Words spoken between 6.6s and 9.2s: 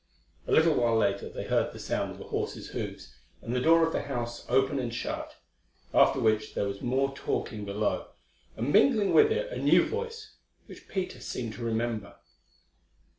was more talking below, and mingling